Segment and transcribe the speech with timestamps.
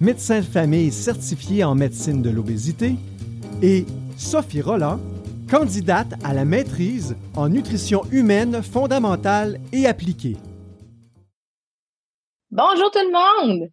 [0.00, 2.96] médecin de famille certifié en médecine de l'obésité,
[3.62, 5.00] et Sophie Roland,
[5.50, 10.36] candidate à la maîtrise en nutrition humaine fondamentale et appliquée.
[12.50, 13.70] Bonjour tout le monde!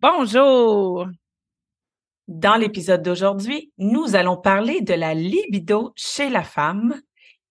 [0.00, 1.06] Bonjour!
[2.28, 7.00] Dans l'épisode d'aujourd'hui, nous allons parler de la libido chez la femme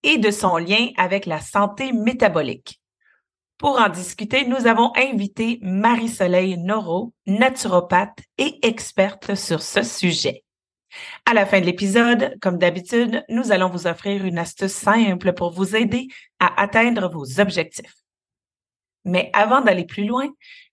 [0.03, 2.76] et de son lien avec la santé métabolique.
[3.57, 10.43] Pour en discuter, nous avons invité Marie-Soleil Noro, naturopathe et experte sur ce sujet.
[11.25, 15.51] À la fin de l'épisode, comme d'habitude, nous allons vous offrir une astuce simple pour
[15.51, 16.07] vous aider
[16.39, 17.95] à atteindre vos objectifs.
[19.05, 20.27] Mais avant d'aller plus loin,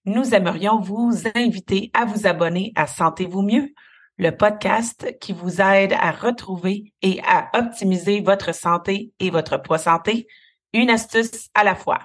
[0.04, 3.72] nous aimerions vous inviter à vous abonner à Sentez-vous mieux,
[4.18, 9.78] le podcast qui vous aide à retrouver et à optimiser votre santé et votre poids
[9.78, 10.26] santé,
[10.74, 12.00] une astuce à la fois.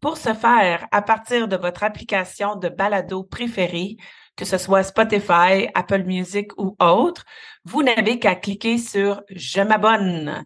[0.00, 3.96] Pour ce faire, à partir de votre application de balado préférée,
[4.36, 7.24] que ce soit Spotify, Apple Music ou autre,
[7.64, 10.44] vous n'avez qu'à cliquer sur Je m'abonne.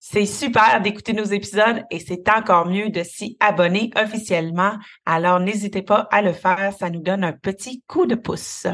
[0.00, 4.76] C'est super d'écouter nos épisodes et c'est encore mieux de s'y abonner officiellement.
[5.06, 8.66] Alors n'hésitez pas à le faire, ça nous donne un petit coup de pouce.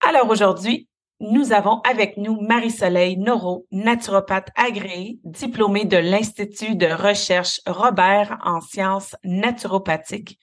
[0.00, 0.88] Alors aujourd'hui,
[1.20, 8.62] nous avons avec nous Marie-Soleil Noro, naturopathe agréée, diplômée de l'Institut de recherche Robert en
[8.62, 10.38] sciences naturopathiques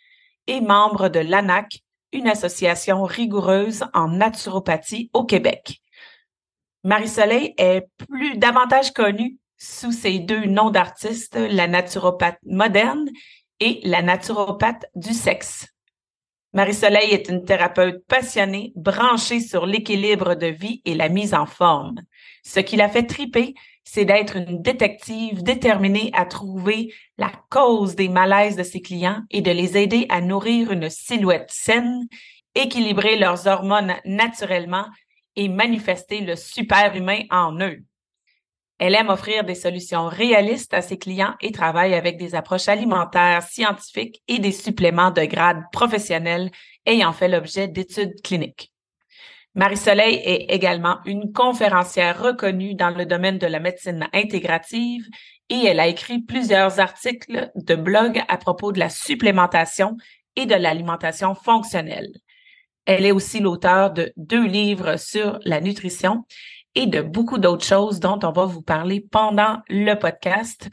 [0.46, 1.80] et membre de l'ANAC,
[2.14, 5.82] une association rigoureuse en naturopathie au Québec.
[6.84, 13.10] Marie-Soleil est plus davantage connue sous ses deux noms d'artistes, la naturopathe moderne
[13.60, 15.68] et la naturopathe du sexe.
[16.58, 22.02] Marie-Soleil est une thérapeute passionnée, branchée sur l'équilibre de vie et la mise en forme.
[22.44, 23.54] Ce qui l'a fait triper,
[23.84, 29.42] c'est d'être une détective déterminée à trouver la cause des malaises de ses clients et
[29.42, 32.08] de les aider à nourrir une silhouette saine,
[32.56, 34.88] équilibrer leurs hormones naturellement
[35.36, 37.84] et manifester le super-humain en eux.
[38.80, 43.42] Elle aime offrir des solutions réalistes à ses clients et travaille avec des approches alimentaires,
[43.42, 46.52] scientifiques et des suppléments de grade professionnels
[46.86, 48.72] ayant fait l'objet d'études cliniques.
[49.56, 55.08] Marie-Soleil est également une conférencière reconnue dans le domaine de la médecine intégrative
[55.50, 59.98] et elle a écrit plusieurs articles de blog à propos de la supplémentation
[60.36, 62.12] et de l'alimentation fonctionnelle.
[62.86, 66.24] Elle est aussi l'auteur de deux livres sur la nutrition
[66.78, 70.70] et de beaucoup d'autres choses dont on va vous parler pendant le podcast.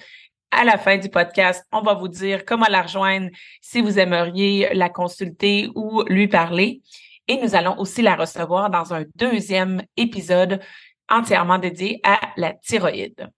[0.50, 3.30] À la fin du podcast, on va vous dire comment la rejoindre
[3.62, 6.82] si vous aimeriez la consulter ou lui parler.
[7.26, 10.60] Et nous allons aussi la recevoir dans un deuxième épisode
[11.08, 13.30] entièrement dédié à la thyroïde.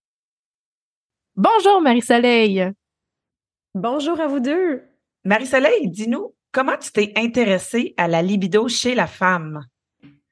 [1.36, 2.72] Bonjour Marie-Soleil.
[3.76, 4.82] Bonjour à vous deux.
[5.22, 9.64] Marie-Soleil, dis-nous, comment tu t'es intéressée à la libido chez la femme?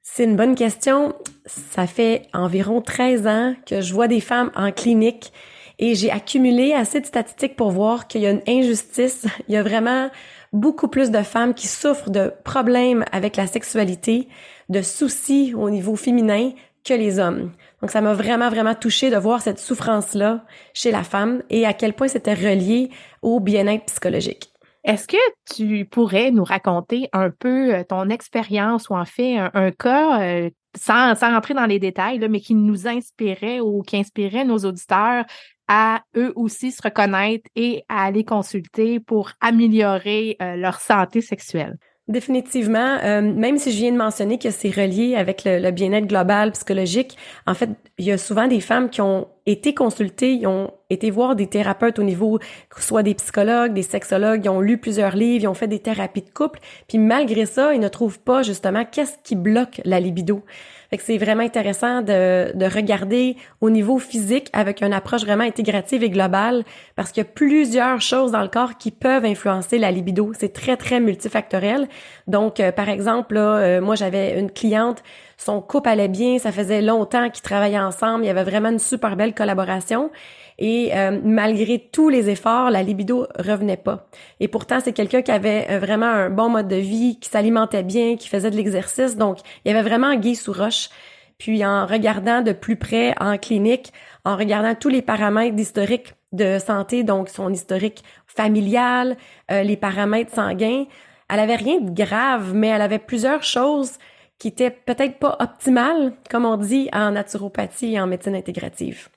[0.07, 1.15] C'est une bonne question.
[1.47, 5.33] Ça fait environ 13 ans que je vois des femmes en clinique
[5.79, 9.25] et j'ai accumulé assez de statistiques pour voir qu'il y a une injustice.
[9.49, 10.11] Il y a vraiment
[10.53, 14.29] beaucoup plus de femmes qui souffrent de problèmes avec la sexualité,
[14.69, 16.51] de soucis au niveau féminin
[16.85, 17.51] que les hommes.
[17.81, 20.45] Donc ça m'a vraiment, vraiment touché de voir cette souffrance-là
[20.75, 22.91] chez la femme et à quel point c'était relié
[23.23, 24.54] au bien-être psychologique.
[24.85, 25.17] Est-ce que
[25.51, 30.49] tu pourrais nous raconter un peu euh, ton expérience ou en fait un, cas, euh,
[30.77, 34.59] sans, sans rentrer dans les détails, là, mais qui nous inspirait ou qui inspirait nos
[34.59, 35.25] auditeurs
[35.67, 41.77] à eux aussi se reconnaître et à aller consulter pour améliorer euh, leur santé sexuelle?
[42.07, 47.17] Définitivement, même si je viens de mentionner que c'est relié avec le, bien-être global psychologique,
[47.47, 51.11] en fait, il y a souvent des femmes qui ont été consultées, ils ont été
[51.11, 52.39] voir des thérapeutes au niveau,
[52.79, 56.21] soit des psychologues, des sexologues, ils ont lu plusieurs livres, ils ont fait des thérapies
[56.21, 60.43] de couple, puis malgré ça, ils ne trouvent pas justement qu'est-ce qui bloque la libido.
[60.89, 65.43] Fait que c'est vraiment intéressant de, de regarder au niveau physique avec une approche vraiment
[65.43, 66.63] intégrative et globale
[66.95, 70.31] parce qu'il y a plusieurs choses dans le corps qui peuvent influencer la libido.
[70.37, 71.87] C'est très, très multifactoriel.
[72.27, 75.03] Donc, euh, par exemple, là, euh, moi, j'avais une cliente
[75.37, 78.79] son couple allait bien, ça faisait longtemps qu'ils travaillaient ensemble, il y avait vraiment une
[78.79, 80.11] super belle collaboration.
[80.57, 84.07] Et euh, malgré tous les efforts, la libido revenait pas.
[84.39, 87.83] Et pourtant, c'est quelqu'un qui avait euh, vraiment un bon mode de vie, qui s'alimentait
[87.83, 89.17] bien, qui faisait de l'exercice.
[89.17, 90.89] Donc, il y avait vraiment un sous roche.
[91.37, 93.91] Puis en regardant de plus près en clinique,
[94.23, 99.17] en regardant tous les paramètres d'historique de santé, donc son historique familial,
[99.51, 100.85] euh, les paramètres sanguins,
[101.29, 103.97] elle avait rien de grave, mais elle avait plusieurs choses
[104.39, 109.09] qui étaient peut-être pas optimales, comme on dit en naturopathie et en médecine intégrative.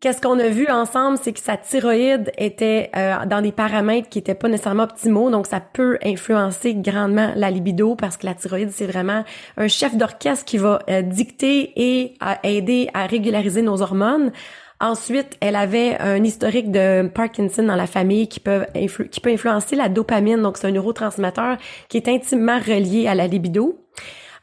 [0.00, 4.18] Qu'est-ce qu'on a vu ensemble, c'est que sa thyroïde était euh, dans des paramètres qui
[4.18, 8.70] étaient pas nécessairement optimaux, donc ça peut influencer grandement la libido parce que la thyroïde
[8.72, 9.24] c'est vraiment
[9.56, 14.32] un chef d'orchestre qui va euh, dicter et aider à régulariser nos hormones.
[14.80, 18.66] Ensuite, elle avait un historique de Parkinson dans la famille qui peut,
[19.10, 21.56] qui peut influencer la dopamine, donc c'est un neurotransmetteur
[21.88, 23.78] qui est intimement relié à la libido.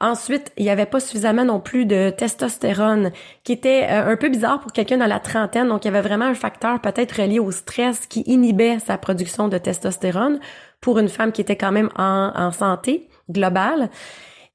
[0.03, 3.13] Ensuite, il n'y avait pas suffisamment non plus de testostérone,
[3.45, 5.69] qui était euh, un peu bizarre pour quelqu'un dans la trentaine.
[5.69, 9.47] Donc, il y avait vraiment un facteur peut-être relié au stress qui inhibait sa production
[9.47, 10.41] de testostérone
[10.81, 13.89] pour une femme qui était quand même en, santé globale.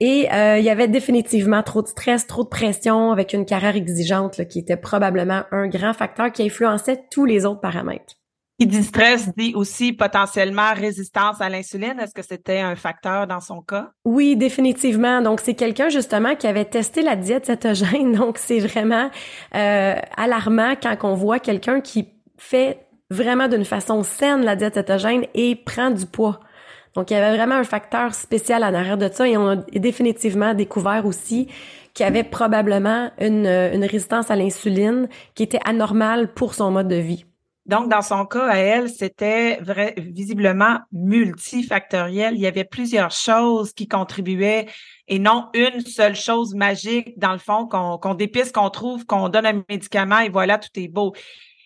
[0.00, 3.75] Et euh, il y avait définitivement trop de stress, trop de pression avec une carrière
[3.75, 8.18] exigeante qui était probablement un grand facteur qui influençait tous les autres paramètres.
[8.58, 12.00] Qui dit stress dit aussi potentiellement résistance à l'insuline.
[12.00, 13.93] Est-ce que c'était un facteur dans son cas?
[14.05, 15.22] Oui, définitivement.
[15.22, 18.12] Donc, c'est quelqu'un justement qui avait testé la diète cétogène.
[18.16, 19.10] Donc, c'est vraiment
[19.55, 25.25] euh, alarmant quand on voit quelqu'un qui fait vraiment d'une façon saine la diète cétogène
[25.34, 26.40] et prend du poids.
[26.96, 29.56] Donc, il y avait vraiment un facteur spécial en arrière de ça et on a
[29.56, 31.46] définitivement découvert aussi
[31.94, 36.88] qu'il y avait probablement une, une résistance à l'insuline qui était anormale pour son mode
[36.88, 37.25] de vie.
[37.69, 42.35] Donc, dans son cas, à elle, c'était vrai, visiblement multifactoriel.
[42.35, 44.67] Il y avait plusieurs choses qui contribuaient
[45.06, 49.29] et non une seule chose magique, dans le fond, qu'on qu'on dépiste, qu'on trouve, qu'on
[49.29, 51.15] donne un médicament et voilà, tout est beau.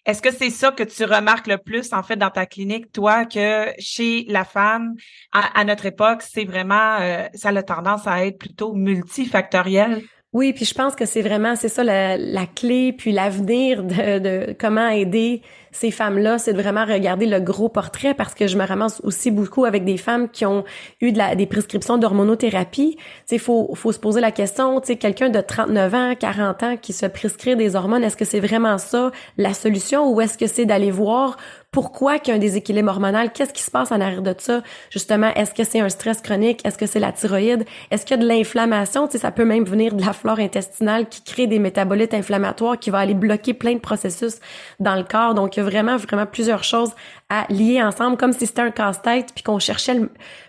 [0.04, 3.24] Est-ce que c'est ça que tu remarques le plus, en fait, dans ta clinique, toi,
[3.24, 4.96] que chez la femme,
[5.30, 10.02] à, notre époque, c'est vraiment, euh, ça a tendance à être plutôt multifactoriel?
[10.32, 14.18] Oui, puis je pense que c'est vraiment, c'est ça la, la, clé, puis l'avenir de,
[14.18, 15.42] de, comment aider
[15.72, 19.30] ces femmes-là, c'est de vraiment regarder le gros portrait parce que je me ramasse aussi
[19.30, 20.64] beaucoup avec des femmes qui ont
[21.02, 22.96] eu de la, des prescriptions d'hormonothérapie.
[23.28, 26.94] Tu faut, faut se poser la question, tu quelqu'un de 39 ans, 40 ans qui
[26.94, 30.64] se prescrit des hormones, est-ce que c'est vraiment ça la solution ou est-ce que c'est
[30.64, 31.36] d'aller voir
[31.72, 34.62] pourquoi qu'il y a un déséquilibre hormonal, qu'est-ce qui se passe en arrière de ça?
[34.90, 36.60] Justement, est-ce que c'est un stress chronique?
[36.66, 37.64] Est-ce que c'est la thyroïde?
[37.90, 39.06] Est-ce qu'il y a de l'inflammation?
[39.06, 42.78] Tu sais, ça peut même venir de la flore intestinale qui crée des métabolites inflammatoires
[42.78, 44.38] qui va aller bloquer plein de processus
[44.80, 45.32] dans le corps.
[45.32, 46.92] Donc, il y a vraiment, vraiment plusieurs choses
[47.30, 49.98] à lier ensemble, comme si c'était un casse-tête, puis qu'on cherchait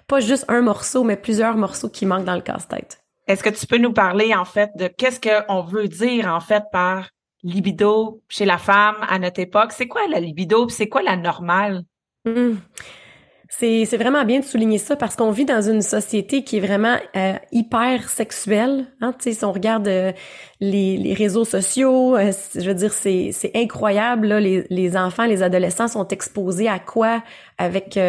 [0.08, 3.00] pas juste un morceau, mais plusieurs morceaux qui manquent dans le casse-tête.
[3.30, 6.64] Est-ce que tu peux nous parler, en fait, de qu'est-ce qu'on veut dire, en fait,
[6.74, 7.08] par
[7.44, 9.72] libido chez la femme à notre époque?
[9.72, 10.70] C'est quoi la libido?
[10.70, 11.84] C'est quoi la normale?
[12.26, 12.56] Hmm.
[13.60, 16.98] C'est, vraiment bien de souligner ça parce qu'on vit dans une société qui est vraiment
[17.16, 18.88] euh, hyper sexuelle.
[19.00, 19.14] Hein?
[19.20, 20.12] si on regarde euh,
[20.60, 24.28] les, les, réseaux sociaux, euh, je veux dire, c'est, incroyable.
[24.28, 27.24] Là, les, les enfants, les adolescents sont exposés à quoi
[27.60, 28.00] avec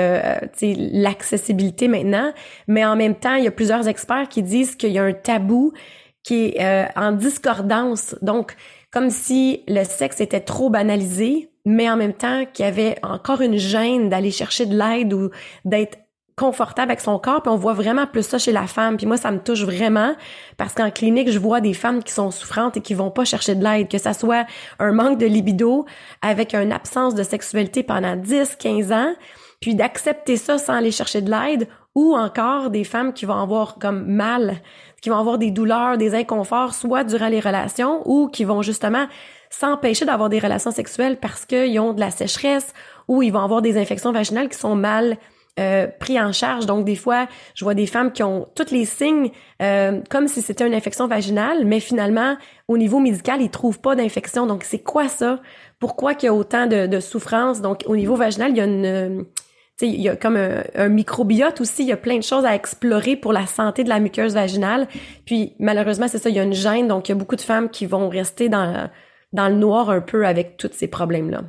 [0.63, 2.33] l'accessibilité maintenant?
[2.67, 5.13] Mais en même temps, il y a plusieurs experts qui disent qu'il y a un
[5.13, 5.75] tabou
[6.23, 8.17] qui est en discordance.
[8.23, 8.57] Donc,
[8.95, 13.41] comme si le sexe était trop banalisé, mais en même temps qu'il y avait encore
[13.41, 15.31] une gêne d'aller chercher de l'aide ou
[15.65, 15.99] d'être
[16.37, 18.97] confortable avec son corps, puis on voit vraiment plus ça chez la femme.
[18.97, 20.15] Puis moi, ça me touche vraiment
[20.59, 23.57] parce qu'en clinique, je vois des femmes qui sont souffrantes et qui vont pas chercher
[23.57, 24.47] de l'aide, que ça soit
[24.79, 25.87] un manque de libido
[26.23, 29.15] avec une absence de sexualité pendant 10, 15 ans,
[29.61, 33.79] puis d'accepter ça sans aller chercher de l'aide, ou encore des femmes qui vont avoir
[33.79, 34.61] comme mal
[35.05, 39.05] qui vont avoir des douleurs, des inconforts, soit durant les relations ou qui vont justement
[39.51, 42.73] s'empêcher d'avoir des relations sexuelles parce qu'ils ont de la sécheresse
[43.07, 45.19] ou ils vont avoir des infections vaginales qui sont mal
[45.61, 46.65] euh, pris en charge.
[46.65, 50.41] Donc, des fois, je vois des femmes qui ont tous les signes euh, comme si
[50.41, 54.47] c'était une infection vaginale, mais finalement, au niveau médical, ils trouvent pas d'infection.
[54.47, 55.39] Donc, c'est quoi ça?
[55.81, 57.61] Pourquoi qu'il y a autant de, de souffrance?
[57.61, 59.27] Donc, au niveau vaginal, il y a une
[59.81, 63.17] il y a comme un, microbiote aussi, il y a plein de choses à explorer
[63.17, 64.89] pour la santé de la muqueuse vaginale.
[65.27, 67.41] Puis malheureusement, c'est ça, il y a une gêne, donc il y a beaucoup de
[67.41, 68.89] femmes qui vont rester dans,
[69.33, 71.43] dans le noir un peu avec tous ces problèmes-là.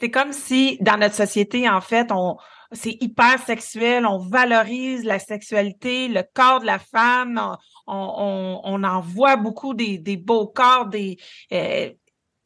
[0.00, 2.36] C'est comme si dans notre société, en fait, on
[2.72, 9.36] c'est hyper sexuel, on valorise la sexualité, le corps de la femme, on, en voit
[9.36, 11.16] beaucoup des, des beaux corps, des
[11.52, 11.88] euh,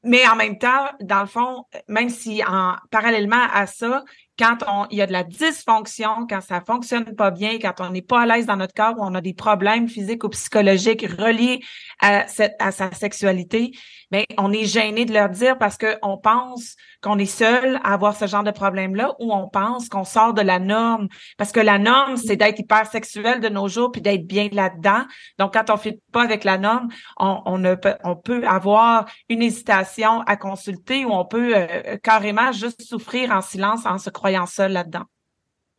[0.05, 4.05] mais en même temps, dans le fond, même si en parallèlement à ça,
[4.43, 7.91] quand on, il y a de la dysfonction, quand ça fonctionne pas bien, quand on
[7.91, 11.07] n'est pas à l'aise dans notre corps, ou on a des problèmes physiques ou psychologiques
[11.17, 11.61] reliés
[12.01, 13.71] à, cette, à sa sexualité,
[14.11, 18.17] ben on est gêné de leur dire parce qu'on pense qu'on est seul à avoir
[18.17, 21.09] ce genre de problème-là ou on pense qu'on sort de la norme.
[21.39, 25.03] Parce que la norme, c'est d'être hypersexuel de nos jours puis d'être bien là-dedans.
[25.39, 29.07] Donc, quand on ne fait pas avec la norme, on, on, peut, on peut avoir
[29.29, 34.11] une hésitation à consulter ou on peut euh, carrément juste souffrir en silence en se
[34.11, 35.05] croyant seul là-dedans.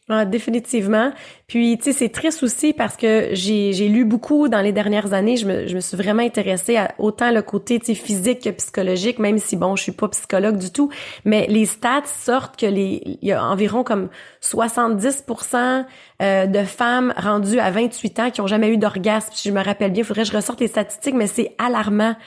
[0.09, 1.13] Ah, définitivement.
[1.47, 5.37] Puis, tu sais, c'est triste aussi parce que j'ai, lu beaucoup dans les dernières années.
[5.37, 9.37] Je me, je me suis vraiment intéressée à autant le côté, physique que psychologique, même
[9.37, 10.89] si, bon, je suis pas psychologue du tout.
[11.23, 14.09] Mais les stats sortent que les, il y a environ comme
[14.41, 15.85] 70%
[16.21, 19.29] euh, de femmes rendues à 28 ans qui ont jamais eu d'orgasme.
[19.33, 22.17] Si je me rappelle bien, il faudrait que je ressorte les statistiques, mais c'est alarmant.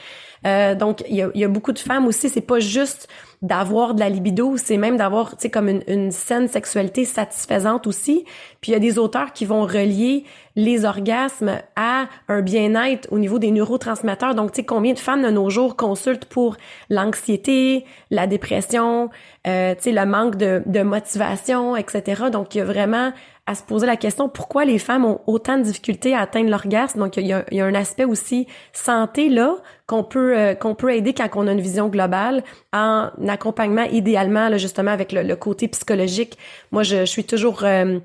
[0.46, 3.08] Euh, donc, il y a, y a, beaucoup de femmes aussi, c'est pas juste
[3.42, 7.86] d'avoir de la libido, c'est même d'avoir, tu sais, comme une, une saine sexualité satisfaisante
[7.86, 8.24] aussi.
[8.60, 10.24] Puis il y a des auteurs qui vont relier
[10.56, 14.34] les orgasmes à un bien-être au niveau des neurotransmetteurs.
[14.34, 16.56] Donc, tu sais, combien de femmes de nos jours consultent pour
[16.88, 19.10] l'anxiété, la dépression,
[19.46, 22.24] euh, tu sais, le manque de, de motivation, etc.
[22.32, 23.12] Donc, il y a vraiment
[23.46, 26.98] à se poser la question pourquoi les femmes ont autant de difficultés à atteindre l'orgasme.
[26.98, 30.54] Donc, il y, a, il y, a, un aspect aussi santé là qu'on peut euh,
[30.54, 35.12] qu'on peut aider quand on a une vision globale en accompagnement idéalement là, justement avec
[35.12, 36.36] le, côté psychologique.
[36.72, 38.00] Moi, je, je suis toujours euh,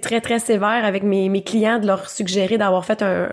[0.00, 3.28] très très sévère avec mes, mes clients de leur suggérer d'avoir fait un,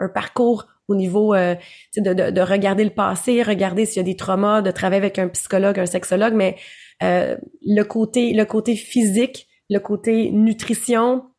[0.00, 1.54] un parcours au niveau euh,
[1.96, 5.18] de, de, de, regarder le passé, regarder s'il y a des traumas, de travailler avec
[5.18, 6.56] un psychologue, un sexologue, mais
[7.02, 11.30] euh, le côté le côté physique le côté nutrition.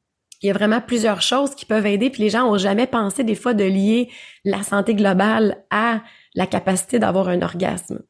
[0.41, 2.09] Il y a vraiment plusieurs choses qui peuvent aider.
[2.09, 4.09] Puis les gens ont jamais pensé des fois de lier
[4.43, 6.01] la santé globale à
[6.33, 8.01] la capacité d'avoir un orgasme.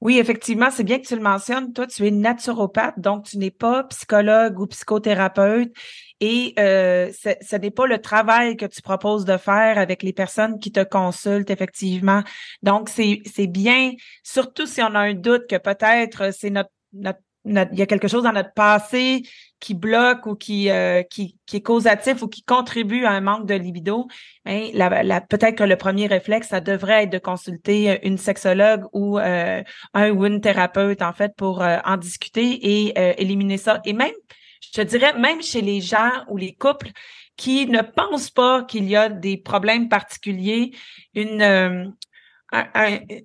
[0.00, 1.72] Oui, effectivement, c'est bien que tu le mentionnes.
[1.72, 5.72] Toi, tu es naturopathe, donc tu n'es pas psychologue ou psychothérapeute
[6.20, 10.58] et euh, ce n'est pas le travail que tu proposes de faire avec les personnes
[10.58, 12.22] qui te consultent, effectivement.
[12.62, 17.78] Donc, c'est bien, surtout si on a un doute que peut-être c'est notre, notre il
[17.78, 19.22] y a quelque chose dans notre passé
[19.60, 23.46] qui bloque ou qui, euh, qui, qui, est causatif ou qui contribue à un manque
[23.46, 24.08] de libido,
[24.46, 29.18] hein, la, peut-être que le premier réflexe, ça devrait être de consulter une sexologue ou
[29.18, 29.62] euh,
[29.94, 33.80] un ou une thérapeute, en fait, pour euh, en discuter et éliminer ça.
[33.84, 34.12] Et même,
[34.74, 36.90] je dirais, même chez les gens ou les couples
[37.36, 40.72] qui ne pensent pas qu'il y a des problèmes particuliers,
[41.14, 41.94] une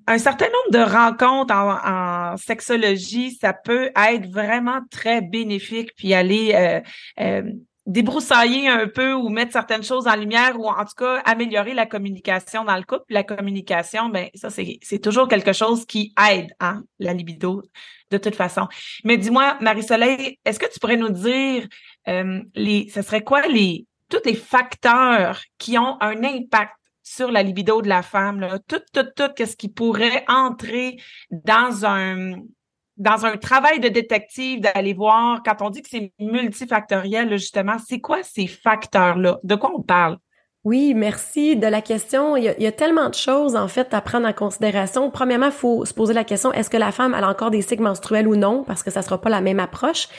[0.07, 6.53] un, certain nombre de rencontres en, sexologie, ça peut être vraiment très bénéfique, puis aller
[6.55, 6.81] euh,
[7.19, 7.43] euh,
[7.85, 11.85] débroussailler un peu ou mettre certaines choses en lumière ou en tout cas améliorer la
[11.85, 13.05] communication dans le couple.
[13.09, 17.63] La communication, ben ça c'est toujours quelque chose qui aide hein, la libido
[18.11, 18.67] de toute façon.
[19.03, 21.67] Mais dis-moi, Marie-Soleil, est-ce que tu pourrais nous dire
[22.07, 26.73] euh, les, ce serait quoi les tous les facteurs qui ont un impact
[27.09, 30.97] sur la libido de la femme, tout, tout, tout, qu'est-ce qui pourrait entrer
[31.31, 32.35] dans un
[32.97, 38.01] dans un travail de détective, d'aller voir, quand on dit que c'est multifactoriel, justement, c'est
[38.01, 39.39] quoi ces facteurs-là?
[39.43, 40.17] De quoi on parle?
[40.65, 42.35] Oui, merci de la question.
[42.35, 45.09] Il y, a, tellement de choses, en fait, à prendre en considération.
[45.11, 47.83] Premièrement, il faut se poser la question, est-ce que la femme a encore des cycles
[47.83, 48.65] menstruels ou non?
[48.65, 50.09] Parce que ça sera pas la même approche.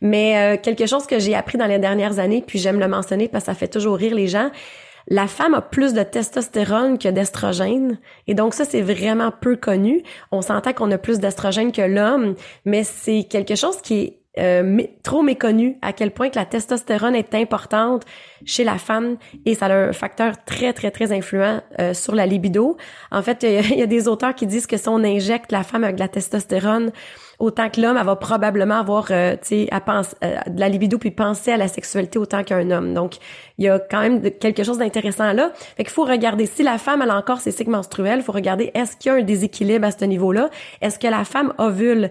[0.00, 3.26] Mais euh, quelque chose que j'ai appris dans les dernières années, puis j'aime le mentionner
[3.26, 4.52] parce que ça fait toujours rire les gens,
[5.08, 7.98] la femme a plus de testostérone que d'estrogène.
[8.26, 10.02] Et donc ça, c'est vraiment peu connu.
[10.30, 12.34] On s'entend qu'on a plus d'estrogène que l'homme,
[12.64, 17.16] mais c'est quelque chose qui est euh, trop méconnu à quel point que la testostérone
[17.16, 18.04] est importante
[18.44, 22.24] chez la femme et ça a un facteur très très très influent euh, sur la
[22.24, 22.76] libido.
[23.10, 25.82] En fait, il y, a des auteurs qui disent que si on injecte la femme
[25.82, 26.92] avec de la testostérone,
[27.38, 31.10] autant que l'homme, elle va probablement avoir, euh, tu sais, euh, de la libido puis
[31.10, 32.94] penser à la sexualité autant qu'un homme.
[32.94, 33.16] Donc,
[33.58, 35.52] il y a quand même quelque chose d'intéressant là.
[35.76, 38.70] Fait qu'il faut regarder si la femme elle a encore ses cycles menstruels, faut regarder
[38.74, 42.10] est-ce qu'il y a un déséquilibre à ce niveau-là, est-ce que la femme ovule?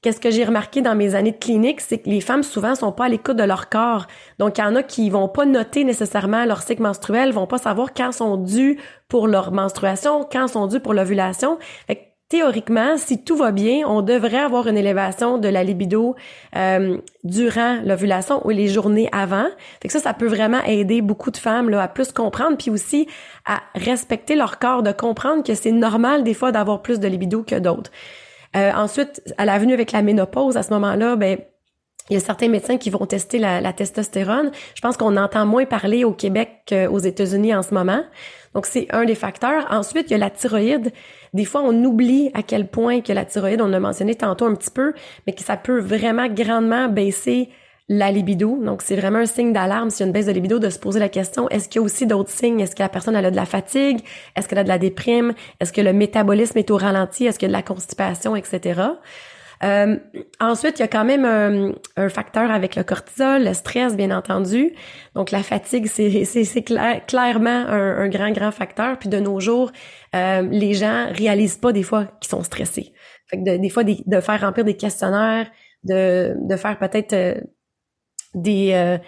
[0.00, 2.90] Qu'est-ce que j'ai remarqué dans mes années de clinique, c'est que les femmes souvent sont
[2.90, 4.08] pas à l'écoute de leur corps.
[4.40, 7.58] Donc il y en a qui vont pas noter nécessairement leur cycle menstruel, vont pas
[7.58, 11.56] savoir quand sont dus pour leur menstruation, quand sont dus pour l'ovulation.
[11.86, 16.16] Fait théoriquement, si tout va bien, on devrait avoir une élévation de la libido
[16.56, 19.48] euh, durant l'ovulation ou les journées avant.
[19.82, 22.70] Fait que ça, ça peut vraiment aider beaucoup de femmes là, à plus comprendre, puis
[22.70, 23.06] aussi
[23.44, 27.42] à respecter leur corps, de comprendre que c'est normal des fois d'avoir plus de libido
[27.42, 27.90] que d'autres.
[28.56, 31.36] Euh, ensuite, à la venue avec la ménopause, à ce moment-là, ben
[32.08, 34.50] il y a certains médecins qui vont tester la, la testostérone.
[34.74, 38.02] Je pense qu'on entend moins parler au Québec qu'aux États-Unis en ce moment.
[38.54, 39.66] Donc, c'est un des facteurs.
[39.70, 40.92] Ensuite, il y a la thyroïde.
[41.32, 44.54] Des fois, on oublie à quel point que la thyroïde, on l'a mentionné tantôt un
[44.54, 44.92] petit peu,
[45.26, 47.48] mais que ça peut vraiment grandement baisser
[47.88, 48.58] la libido.
[48.62, 50.78] Donc, c'est vraiment un signe d'alarme s'il y a une baisse de libido de se
[50.78, 52.60] poser la question, est-ce qu'il y a aussi d'autres signes?
[52.60, 54.00] Est-ce que la personne elle a de la fatigue?
[54.36, 55.34] Est-ce qu'elle a de la déprime?
[55.60, 57.26] Est-ce que le métabolisme est au ralenti?
[57.26, 58.80] Est-ce qu'il y a de la constipation, etc.?
[59.64, 59.96] Euh,
[60.40, 64.74] ensuite, il y a quand même un, facteur avec le cortisol, le stress, bien entendu.
[65.14, 66.62] Donc, la fatigue, c'est
[67.06, 68.98] clairement un, grand, grand facteur.
[68.98, 69.70] Puis de nos jours,
[70.14, 72.92] euh, les gens réalisent pas des fois qu'ils sont stressés.
[73.28, 75.48] Fait que des fois, de faire remplir des questionnaires,
[75.84, 77.34] de, de faire peut-être euh,
[78.34, 78.98] des euh,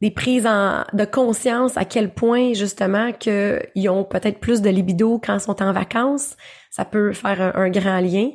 [0.00, 5.18] des prises en, de conscience à quel point justement qu'ils ont peut-être plus de libido
[5.18, 6.36] quand ils sont en vacances.
[6.70, 8.30] Ça peut faire un, grand lien.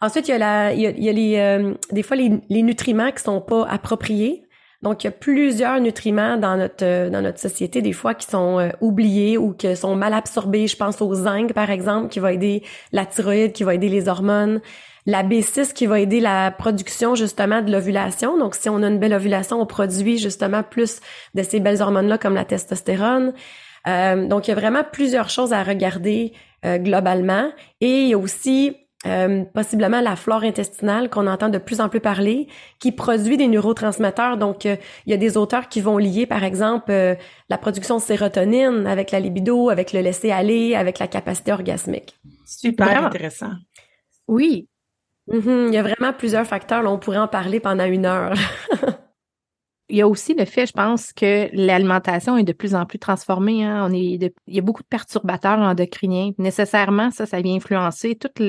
[0.00, 3.10] Ensuite, il y a, la, il y a, les, euh, des fois les, les, nutriments
[3.10, 4.42] qui sont pas appropriés.
[4.82, 8.26] Donc, il y a plusieurs nutriments dans notre euh, dans notre société des fois qui
[8.26, 10.66] sont oubliés ou qui sont mal absorbés.
[10.66, 12.62] Je pense au zinc par exemple qui va aider
[12.92, 14.60] la thyroïde, qui va aider les hormones
[15.06, 18.36] la B6 qui va aider la production justement de l'ovulation.
[18.36, 21.00] Donc, si on a une belle ovulation, on produit justement plus
[21.34, 23.32] de ces belles hormones-là comme la testostérone.
[23.86, 26.32] Euh, donc, il y a vraiment plusieurs choses à regarder
[26.64, 27.50] euh, globalement.
[27.80, 28.76] Et il y a aussi
[29.06, 32.48] euh, possiblement la flore intestinale qu'on entend de plus en plus parler,
[32.78, 34.36] qui produit des neurotransmetteurs.
[34.36, 36.92] Donc, il y a des auteurs qui vont lier, par exemple,
[37.48, 42.18] la production de sérotonine avec la libido, avec le laisser aller, avec la capacité orgasmique.
[42.46, 43.52] Super intéressant.
[44.28, 44.68] Oui,
[45.30, 45.68] Mm-hmm.
[45.68, 46.82] Il y a vraiment plusieurs facteurs.
[46.82, 48.34] Là, on pourrait en parler pendant une heure.
[49.88, 52.98] il y a aussi le fait, je pense, que l'alimentation est de plus en plus
[52.98, 53.64] transformée.
[53.64, 53.86] Hein.
[53.88, 56.32] On est il y a beaucoup de perturbateurs endocriniens.
[56.38, 58.40] Nécessairement, ça, ça vient influencer toute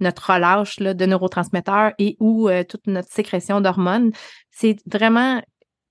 [0.00, 4.10] notre relâche là, de neurotransmetteurs et ou euh, toute notre sécrétion d'hormones.
[4.50, 5.40] C'est vraiment,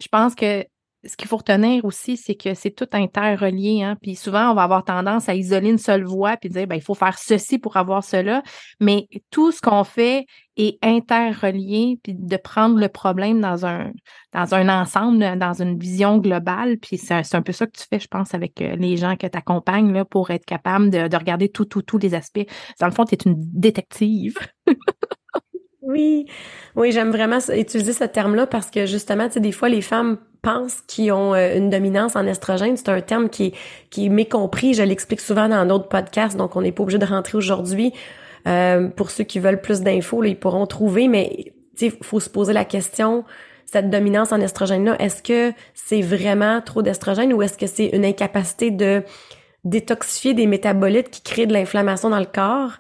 [0.02, 0.66] je pense que
[1.06, 3.84] ce qu'il faut retenir aussi, c'est que c'est tout interrelié.
[3.84, 3.98] Hein?
[4.02, 6.82] Puis souvent, on va avoir tendance à isoler une seule voie puis dire ben, il
[6.82, 8.44] faut faire ceci pour avoir cela.
[8.80, 10.26] Mais tout ce qu'on fait
[10.58, 13.92] est interrelié, puis de prendre le problème dans un
[14.34, 16.78] dans un ensemble, dans une vision globale.
[16.78, 19.28] Puis c'est un peu ça que tu fais, je pense, avec euh, les gens que
[19.28, 22.48] tu accompagnes pour être capable de, de regarder tout, tout, tous les aspects.
[22.80, 24.38] Dans le fond, tu es une détective.
[25.86, 26.26] Oui,
[26.76, 30.18] oui, j'aime vraiment utiliser ce terme-là parce que justement, tu sais, des fois, les femmes
[30.42, 32.76] pensent qu'ils ont euh, une dominance en estrogène.
[32.76, 33.54] C'est un terme qui
[33.92, 34.74] qui est mécompris.
[34.74, 37.94] Je l'explique souvent dans d'autres podcasts, donc on n'est pas obligé de rentrer aujourd'hui.
[38.48, 42.54] Euh, pour ceux qui veulent plus d'infos, ils pourront trouver, mais il faut se poser
[42.54, 43.24] la question,
[43.66, 48.06] cette dominance en estrogène-là, est-ce que c'est vraiment trop d'estrogène ou est-ce que c'est une
[48.06, 49.04] incapacité de
[49.64, 52.74] détoxifier des métabolites qui créent de l'inflammation dans le corps?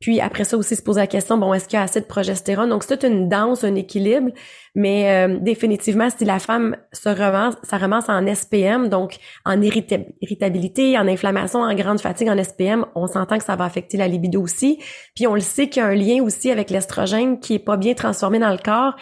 [0.00, 2.06] Puis après ça aussi se poser la question, bon, est-ce qu'il y a assez de
[2.06, 2.70] progestérone?
[2.70, 4.30] Donc c'est une danse, un équilibre,
[4.76, 11.08] mais euh, définitivement, si la femme se remonce, ça en SPM, donc en irritabilité, en
[11.08, 14.78] inflammation, en grande fatigue en SPM, on s'entend que ça va affecter la libido aussi.
[15.16, 17.76] Puis on le sait qu'il y a un lien aussi avec l'estrogène qui est pas
[17.76, 18.94] bien transformé dans le corps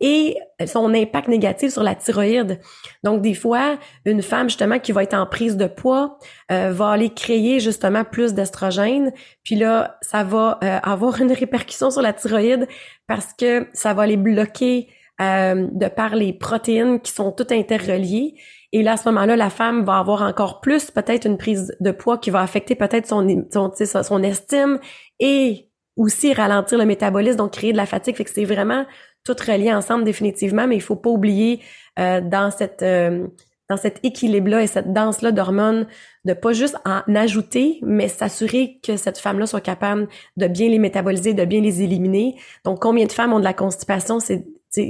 [0.00, 0.36] et
[0.66, 2.58] son impact négatif sur la thyroïde.
[3.04, 6.18] Donc, des fois, une femme, justement, qui va être en prise de poids,
[6.50, 9.12] euh, va aller créer, justement, plus d'estrogène.
[9.44, 12.66] Puis là, ça va euh, avoir une répercussion sur la thyroïde
[13.06, 14.88] parce que ça va les bloquer
[15.20, 18.36] euh, de par les protéines qui sont toutes interreliées.
[18.72, 21.90] Et là, à ce moment-là, la femme va avoir encore plus peut-être une prise de
[21.90, 24.78] poids qui va affecter peut-être son, son, son estime
[25.18, 28.16] et aussi ralentir le métabolisme, donc créer de la fatigue.
[28.16, 28.86] Fait que c'est vraiment
[29.24, 31.60] tout relié ensemble définitivement, mais il faut pas oublier
[31.98, 33.26] euh, dans cette euh,
[33.68, 35.86] dans cet équilibre-là et cette danse-là d'hormones,
[36.24, 40.80] de pas juste en ajouter, mais s'assurer que cette femme-là soit capable de bien les
[40.80, 42.34] métaboliser, de bien les éliminer.
[42.64, 44.18] Donc, combien de femmes ont de la constipation?
[44.18, 44.44] C'est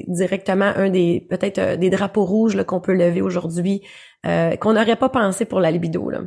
[0.09, 3.83] directement un des, peut-être euh, des drapeaux rouges qu'on peut lever aujourd'hui,
[4.25, 6.09] qu'on n'aurait pas pensé pour la libido.
[6.09, 6.21] Là.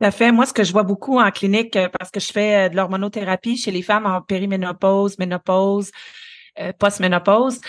[0.00, 0.30] Tout fait.
[0.30, 3.72] Moi, ce que je vois beaucoup en clinique, parce que je fais de l'hormonothérapie chez
[3.72, 5.90] les femmes en périménopause, ménopause,
[6.60, 7.60] euh, post-ménopause,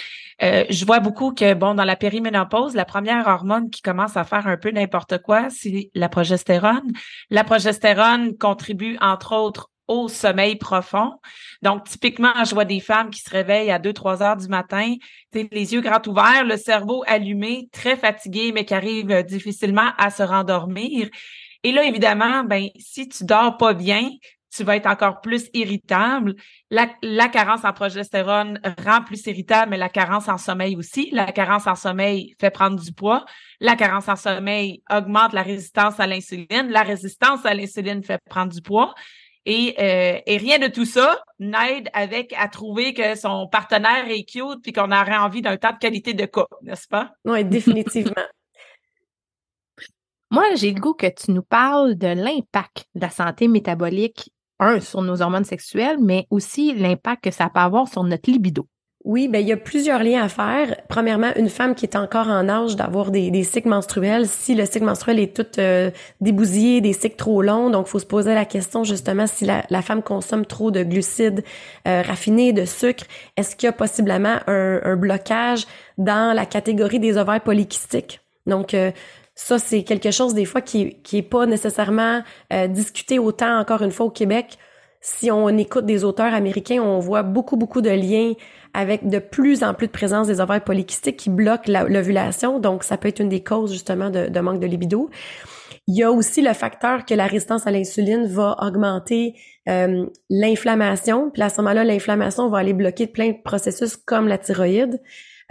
[0.44, 4.24] euh, je vois beaucoup que, bon, dans la périménopause, la première hormone qui commence à
[4.24, 6.92] faire un peu n'importe quoi, c'est la progestérone.
[7.30, 11.14] La progestérone contribue, entre autres, au sommeil profond.
[11.64, 14.96] Donc, typiquement, je vois des femmes qui se réveillent à 2-3 heures du matin,
[15.34, 20.24] les yeux grands ouverts, le cerveau allumé, très fatigué, mais qui arrivent difficilement à se
[20.24, 21.08] rendormir.
[21.64, 24.10] Et là, évidemment, ben, si tu dors pas bien,
[24.56, 26.36] tu vas être encore plus irritable.
[26.70, 31.10] La, la, carence en progestérone rend plus irritable, mais la carence en sommeil aussi.
[31.12, 33.26] La carence en sommeil fait prendre du poids.
[33.60, 36.70] La carence en sommeil augmente la résistance à l'insuline.
[36.70, 38.94] La résistance à l'insuline fait prendre du poids.
[39.46, 44.26] Et, euh, et rien de tout ça n'aide avec à trouver que son partenaire est
[44.26, 47.12] cute puis qu'on aurait envie d'un temps de qualité de couple, n'est-ce pas?
[47.24, 48.14] Oui, définitivement.
[50.32, 54.80] Moi, j'ai le goût que tu nous parles de l'impact de la santé métabolique un,
[54.80, 58.68] sur nos hormones sexuelles, mais aussi l'impact que ça peut avoir sur notre libido.
[59.08, 60.76] Oui, ben il y a plusieurs liens à faire.
[60.90, 64.84] Premièrement, une femme qui est encore en âge d'avoir des, cycles menstruels, si le cycle
[64.84, 68.84] menstruel est tout euh, débousillé, des cycles trop longs, donc faut se poser la question
[68.84, 71.46] justement si la, femme consomme trop de glucides
[71.88, 73.06] euh, raffinés, de sucre,
[73.38, 75.68] est-ce qu'il y a possiblement un, un, blocage
[75.98, 78.20] dans la catégorie des ovaires polykystiques?
[78.46, 78.92] Donc euh,
[79.40, 83.84] ça, c'est quelque chose des fois qui, qui est pas nécessairement euh, discuté autant encore
[83.84, 84.58] une fois au Québec.
[85.00, 88.34] Si on écoute des auteurs américains, on voit beaucoup, beaucoup de liens
[88.74, 92.60] avec de plus en plus de présence des ovaires polykystiques qui bloquent l'ovulation.
[92.60, 95.12] Donc, ça peut être une des causes justement de, de, manque de libido.
[95.86, 99.36] Il y a aussi le facteur que la résistance à l'insuline va augmenter
[99.70, 101.30] euh, l'inflammation.
[101.30, 105.00] Puis à ce moment-là, l'inflammation va aller bloquer plein de processus comme la thyroïde.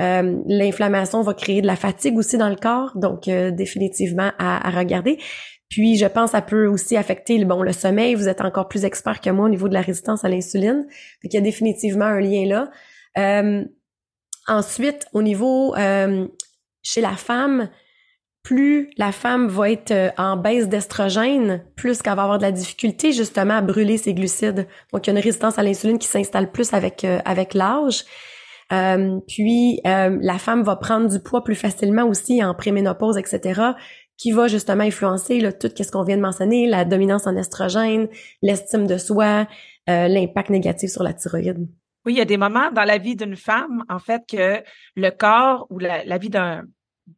[0.01, 4.69] Euh, l'inflammation va créer de la fatigue aussi dans le corps, donc euh, définitivement à,
[4.69, 5.19] à, regarder.
[5.69, 8.15] Puis je pense ça peut aussi affecter bon le sommeil.
[8.15, 10.87] Vous êtes encore plus expert que moi au niveau de la résistance à l'insuline.
[11.23, 12.71] il y a définitivement un lien là.
[13.19, 13.65] Euh,
[14.47, 16.29] ensuite, au niveau euh,
[16.83, 17.71] chez la femme,
[18.43, 22.53] plus la femme va être euh, en baisse d'estrogène, plus qu'elle va avoir de la
[22.53, 24.69] difficulté justement à brûler ses glucides.
[24.93, 28.05] Donc, il y a une résistance à l'insuline qui s'installe plus avec avec l'âge.
[28.73, 33.61] Euh, puis la femme va prendre du poids plus facilement aussi en préménopause, etc.,
[34.19, 38.09] qui va justement influencer là, tout ce qu'on vient de mentionner, la dominance en estrogène,
[38.41, 39.47] l'estime de soi,
[39.87, 41.69] l'impact négatif sur la thyroïde.
[42.07, 44.63] Oui, il y a des moments dans la vie d'une femme, en fait, que
[44.95, 46.63] le corps ou la, la vie d'un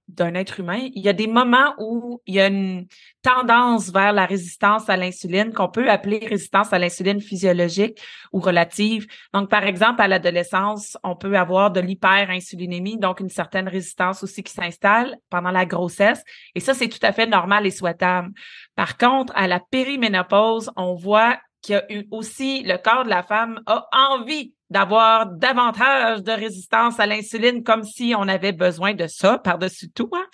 [0.08, 2.86] d'un être humain, il y a des moments où il y a une
[3.22, 8.00] tendance vers la résistance à l'insuline qu'on peut appeler résistance à l'insuline physiologique
[8.32, 9.06] ou relative.
[9.32, 14.42] Donc, par exemple, à l'adolescence, on peut avoir de l'hyperinsulinémie, donc une certaine résistance aussi
[14.42, 16.22] qui s'installe pendant la grossesse.
[16.54, 18.30] Et ça, c'est tout à fait normal et souhaitable.
[18.74, 23.10] Par contre, à la périménopause, on voit qu'il y a eu aussi le corps de
[23.10, 28.94] la femme a envie d'avoir davantage de résistance à l'insuline comme si on avait besoin
[28.94, 30.10] de ça par-dessus tout.
[30.12, 30.26] Hein?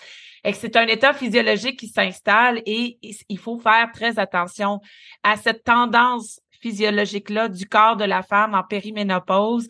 [0.44, 4.80] Et que c'est un état physiologique qui s'installe et il faut faire très attention
[5.22, 9.66] à cette tendance physiologique-là du corps de la femme en périménopause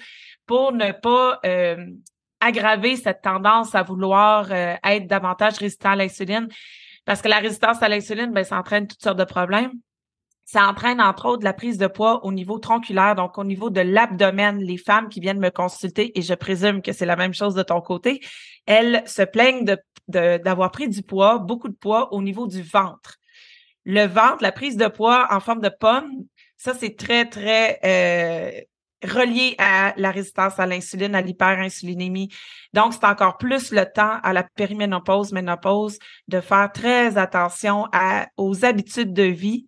[0.46, 1.86] pour ne pas euh,
[2.40, 6.48] aggraver cette tendance à vouloir euh, être davantage résistant à l'insuline.
[7.04, 9.72] Parce que la résistance à l'insuline, ben, ça entraîne toutes sortes de problèmes.
[10.44, 13.80] Ça entraîne entre autres la prise de poids au niveau tronculaire, donc au niveau de
[13.80, 14.58] l'abdomen.
[14.58, 17.62] Les femmes qui viennent me consulter, et je présume que c'est la même chose de
[17.62, 18.20] ton côté,
[18.66, 19.78] elles se plaignent de,
[20.08, 23.16] d'avoir pris du poids, beaucoup de poids au niveau du ventre.
[23.84, 26.10] Le ventre, la prise de poids en forme de pomme,
[26.56, 28.60] ça c'est très, très euh,
[29.06, 32.30] relié à la résistance à l'insuline, à l'hyperinsulinémie.
[32.72, 38.28] Donc, c'est encore plus le temps à la périménopause, ménopause, de faire très attention à,
[38.36, 39.66] aux habitudes de vie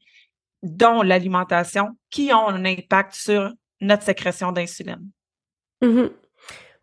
[0.66, 5.10] dont l'alimentation, qui ont un impact sur notre sécrétion d'insuline.
[5.82, 6.10] Mm-hmm.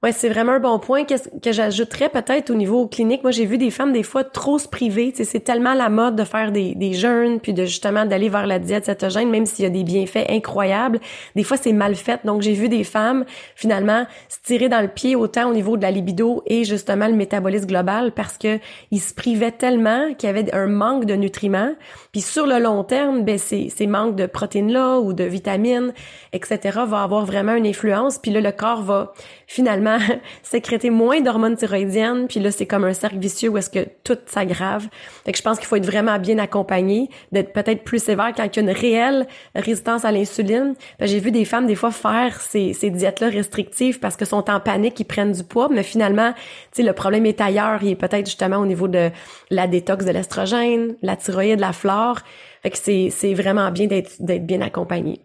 [0.04, 3.24] Ouais, c'est vraiment un bon point que, que j'ajouterais peut-être au niveau clinique.
[3.24, 5.14] Moi, j'ai vu des femmes des fois trop se priver.
[5.16, 8.60] C'est tellement la mode de faire des, des jeûnes, puis de justement d'aller vers la
[8.60, 11.00] diète cétogène, même s'il y a des bienfaits incroyables.
[11.38, 12.20] Des fois, c'est mal fait.
[12.26, 13.24] Donc, j'ai vu des femmes
[13.56, 17.14] finalement se tirer dans le pied autant au niveau de la libido et justement le
[17.14, 18.60] métabolisme global parce que
[18.92, 21.72] ils se privaient tellement qu'il y avait un manque de nutriments.
[22.12, 25.94] Puis sur le long terme, ben ces, ces manques de protéines là ou de vitamines,
[26.34, 26.80] etc.
[26.86, 28.18] va avoir vraiment une influence.
[28.18, 29.14] Puis là, le corps va
[29.48, 29.93] finalement
[30.44, 34.18] sécréter moins d'hormones thyroïdiennes, puis là, c'est comme un cercle vicieux où est-ce que tout
[34.26, 34.88] s'aggrave.
[35.26, 38.44] Fait que je pense qu'il faut être vraiment bien accompagné, d'être peut-être plus sévère quand
[38.44, 40.76] il y a une réelle résistance à l'insuline.
[41.00, 45.00] J'ai vu des femmes, des fois, faire ces, diètes-là restrictives parce que sont en panique,
[45.00, 46.34] ils prennent du poids, mais finalement,
[46.74, 47.82] tu le problème est ailleurs.
[47.84, 49.10] Il est peut-être justement au niveau de
[49.50, 52.20] la détox de l'estrogène, la thyroïde, la flore.
[52.62, 55.20] Fait que c'est vraiment bien d'être bien accompagné.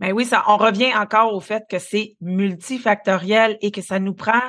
[0.00, 4.14] Mais oui, ça, on revient encore au fait que c'est multifactoriel et que ça nous
[4.14, 4.40] prend,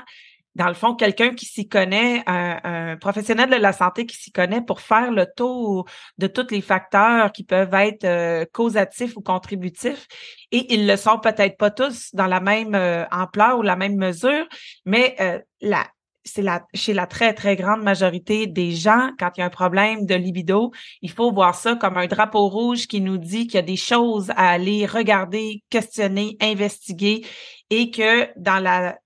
[0.55, 4.61] dans le fond, quelqu'un qui s'y connaît, un, professionnel de la santé qui s'y connaît
[4.61, 5.85] pour faire le tour
[6.17, 10.07] de tous les facteurs qui peuvent être euh, causatifs ou contributifs.
[10.51, 13.95] Et ils le sont peut-être pas tous dans la même euh, ampleur ou la même
[13.95, 14.45] mesure,
[14.85, 15.85] mais euh, la,
[16.23, 19.49] c'est la, chez la très, très grande majorité des gens, quand il y a un
[19.49, 23.55] problème de libido, il faut voir ça comme un drapeau rouge qui nous dit qu'il
[23.55, 27.25] y a des choses à aller regarder, questionner, investiguer
[27.69, 28.97] et que dans la,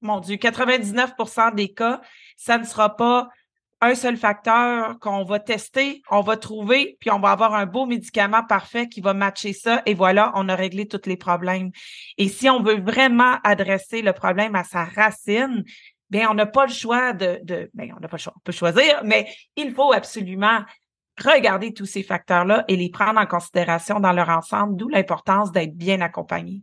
[0.00, 2.00] mon Dieu, 99% des cas,
[2.36, 3.28] ça ne sera pas
[3.82, 7.86] un seul facteur qu'on va tester, on va trouver, puis on va avoir un beau
[7.86, 11.70] médicament parfait qui va matcher ça, et voilà, on a réglé tous les problèmes.
[12.18, 15.64] Et si on veut vraiment adresser le problème à sa racine,
[16.10, 18.40] bien, on n'a pas le choix de, de bien, on n'a pas le choix, on
[18.40, 20.60] peut choisir, mais il faut absolument
[21.22, 25.76] regarder tous ces facteurs-là et les prendre en considération dans leur ensemble, d'où l'importance d'être
[25.76, 26.62] bien accompagné.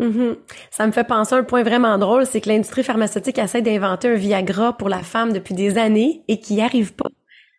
[0.00, 0.36] Mm-hmm.
[0.70, 4.08] Ça me fait penser à un point vraiment drôle, c'est que l'industrie pharmaceutique essaie d'inventer
[4.08, 7.08] un Viagra pour la femme depuis des années et qui n'y arrive pas.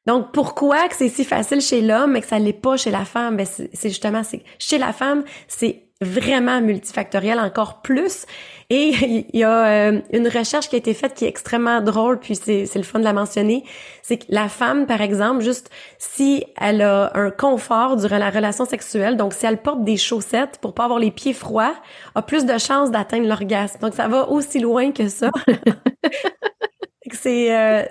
[0.06, 3.06] Donc, pourquoi que c'est si facile chez l'homme mais que ça l'est pas chez la
[3.06, 3.38] femme?
[3.38, 4.22] Ben, c'est justement,
[4.60, 8.26] chez la femme, c'est vraiment multifactoriel encore plus.
[8.70, 8.90] Et
[9.34, 12.36] il y a euh, une recherche qui a été faite qui est extrêmement drôle, puis
[12.36, 13.64] c'est le fun de la mentionner.
[14.02, 18.66] C'est que la femme, par exemple, juste si elle a un confort durant la relation
[18.66, 21.76] sexuelle, donc si elle porte des chaussettes pour pas avoir les pieds froids,
[22.16, 23.80] a plus de chances d'atteindre l'orgasme.
[23.80, 25.32] Donc ça va aussi loin que ça.
[27.12, 27.84] c'est euh,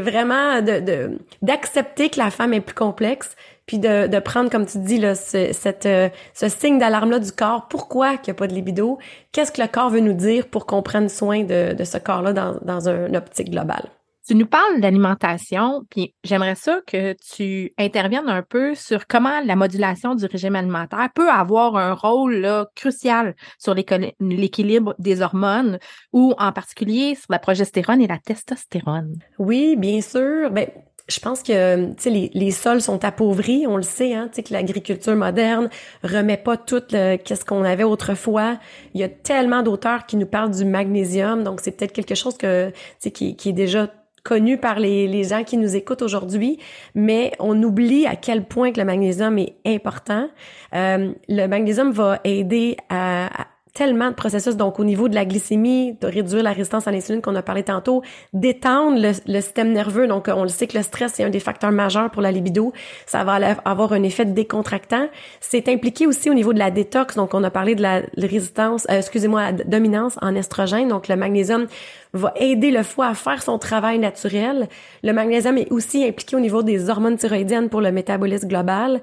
[0.00, 3.34] vraiment de d'accepter que la femme est plus complexe
[3.72, 7.32] puis de, de prendre, comme tu dis, là, ce, cette, euh, ce signe d'alarme-là du
[7.32, 7.68] corps.
[7.68, 8.98] Pourquoi qu'il n'y a pas de libido?
[9.32, 12.34] Qu'est-ce que le corps veut nous dire pour qu'on prenne soin de, de ce corps-là
[12.34, 13.88] dans, dans une optique globale?
[14.28, 19.56] Tu nous parles d'alimentation, puis j'aimerais ça que tu interviennes un peu sur comment la
[19.56, 25.78] modulation du régime alimentaire peut avoir un rôle là, crucial sur l'équilibre des hormones
[26.12, 29.16] ou en particulier sur la progestérone et la testostérone.
[29.38, 30.50] Oui, bien sûr.
[30.50, 30.68] Ben,
[31.08, 34.36] je pense que tu sais les, les, sols sont appauvris, on le sait hein, tu
[34.36, 35.68] sais que l'agriculture moderne
[36.02, 38.58] remet pas tout qu'est-ce qu'on avait autrefois.
[38.94, 42.36] Il y a tellement d'auteurs qui nous parlent du magnésium, donc c'est peut-être quelque chose
[42.36, 43.88] que tu qui, qui est déjà
[44.24, 46.58] connu par les, les gens qui nous écoutent aujourd'hui,
[46.94, 50.28] mais on oublie à quel point que le magnésium est important.
[50.74, 53.30] Euh, le magnésium va aider à
[53.74, 57.22] tellement de processus, donc au niveau de la glycémie, de réduire la résistance à l'insuline
[57.22, 60.06] qu'on a parlé tantôt, d'étendre le, système nerveux.
[60.06, 62.72] Donc, on le sait que le stress est un des facteurs majeurs pour la libido.
[63.06, 65.08] Ça va avoir un effet décontractant.
[65.40, 67.16] C'est impliqué aussi au niveau de la détox.
[67.16, 70.88] Donc, on a parlé de la résistance, euh, excusez-moi, la dominance en estrogène.
[70.88, 71.66] Donc, le magnésium
[72.12, 74.68] va aider le foie à faire son travail naturel.
[75.02, 79.00] Le magnésium est aussi impliqué au niveau des hormones thyroïdiennes pour le métabolisme global.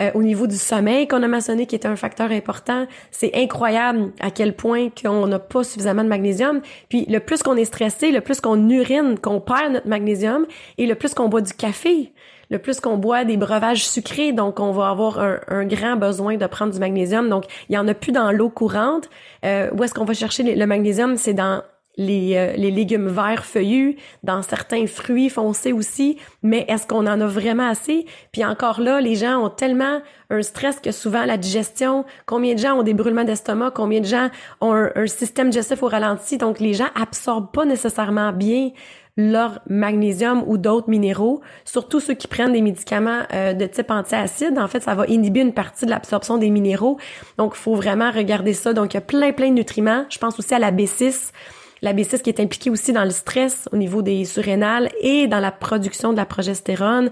[0.00, 4.12] Euh, au niveau du sommeil qu'on a mentionné, qui est un facteur important, c'est incroyable
[4.20, 6.60] à quel point qu'on n'a pas suffisamment de magnésium.
[6.88, 10.46] Puis le plus qu'on est stressé, le plus qu'on urine, qu'on perd notre magnésium,
[10.78, 12.12] et le plus qu'on boit du café,
[12.50, 16.46] le plus qu'on boit des breuvages sucrés, donc on va avoir un, grand besoin de
[16.46, 17.28] prendre du magnésium.
[17.28, 19.08] Donc, il y en a plus dans l'eau courante.
[19.44, 21.16] Euh, où est-ce qu'on va chercher le magnésium?
[21.16, 21.62] C'est dans
[21.96, 27.20] les, euh, les, légumes verts feuillus, dans certains fruits foncés aussi, mais est-ce qu'on en
[27.20, 28.06] a vraiment assez?
[28.32, 30.00] Puis encore là, les gens ont tellement
[30.30, 34.06] un stress que souvent la digestion, combien de gens ont des brûlements d'estomac, combien de
[34.06, 38.70] gens ont un, système digestif au ralenti, donc les gens absorbent pas nécessairement bien
[39.18, 44.58] leur magnésium ou d'autres minéraux, surtout ceux qui prennent des médicaments euh, de type antiacide.
[44.58, 46.96] En fait, ça va inhiber une partie de l'absorption des minéraux.
[47.36, 48.72] Donc, il faut vraiment regarder ça.
[48.72, 50.06] Donc, il y a plein, plein de nutriments.
[50.08, 51.32] Je pense aussi à la B6
[51.82, 55.40] la B6 qui est impliquée aussi dans le stress au niveau des surrénales et dans
[55.40, 57.10] la production de la progestérone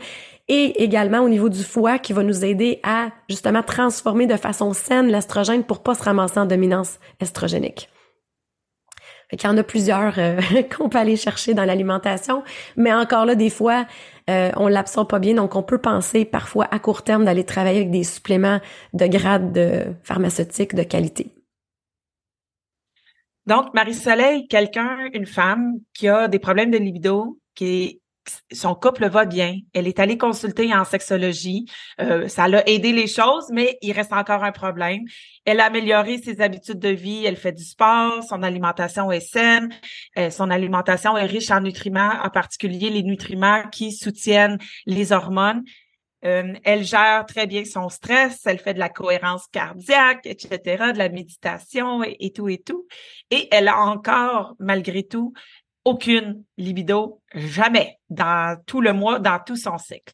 [0.49, 4.73] et également au niveau du foie qui va nous aider à justement transformer de façon
[4.73, 7.89] saine l'estrogène pour pas se ramasser en dominance estrogénique.
[9.33, 10.41] Il y en a plusieurs euh,
[10.77, 12.43] qu'on peut aller chercher dans l'alimentation,
[12.77, 13.87] mais encore là, des fois,
[14.29, 17.79] euh, on l'absorbe pas bien, donc on peut penser parfois à court terme d'aller travailler
[17.79, 18.61] avec des suppléments
[18.93, 21.31] de grade de pharmaceutique de qualité.
[23.47, 28.01] Donc, Marie-Soleil, quelqu'un, une femme qui a des problèmes de libido, qui
[28.53, 29.57] son couple va bien.
[29.73, 31.67] Elle est allée consulter en sexologie.
[32.01, 35.01] Euh, ça l'a aidé les choses, mais il reste encore un problème.
[35.45, 37.25] Elle a amélioré ses habitudes de vie.
[37.25, 38.23] Elle fait du sport.
[38.23, 39.71] Son alimentation est saine.
[40.19, 45.63] Euh, son alimentation est riche en nutriments, en particulier les nutriments qui soutiennent les hormones.
[46.25, 50.99] Euh, elle gère très bien son stress, elle fait de la cohérence cardiaque, etc., de
[50.99, 52.87] la méditation et, tout et tout.
[53.31, 55.33] Et elle a encore, malgré tout,
[55.85, 60.13] aucune libido, jamais, dans tout le mois, dans tout son cycle.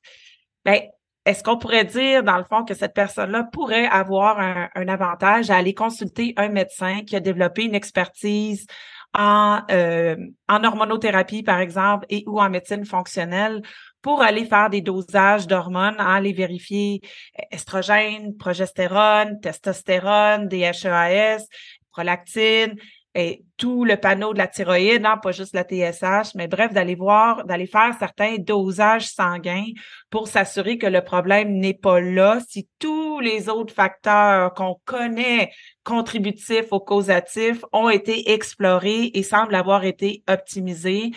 [0.65, 0.83] Ben,
[1.25, 5.57] est-ce qu'on pourrait dire, dans le fond, que cette personne-là pourrait avoir un, avantage à
[5.57, 8.65] aller consulter un médecin qui a développé une expertise
[9.13, 10.15] en, euh,
[10.49, 13.63] en hormonothérapie, par exemple, et ou en médecine fonctionnelle
[14.07, 17.01] pour aller faire des dosages d'hormones, aller vérifier
[17.41, 21.43] euh, estrogène, progestérone, testostérone, DHEAS,
[21.91, 22.77] prolactine,
[23.17, 26.95] et tout le panneau de la thyroïde, non, pas juste la TSH, mais bref, d'aller
[26.95, 29.73] voir, d'aller faire certains dosages sanguins
[30.09, 32.39] pour s'assurer que le problème n'est pas là.
[32.49, 35.51] Si tous les autres facteurs qu'on connaît
[35.83, 41.11] contributifs ou causatifs ont été explorés et semblent avoir été optimisés,